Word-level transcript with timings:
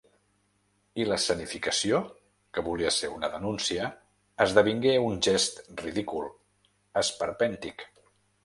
I 1.01 1.03
l’escenificació, 1.09 1.99
que 2.57 2.63
volia 2.69 2.93
ser 2.95 3.11
una 3.17 3.29
denúncia, 3.35 3.91
esdevingué 4.47 4.97
un 5.11 5.23
gest 5.29 5.63
ridícul, 5.85 6.29
esperpèntic. 7.05 7.89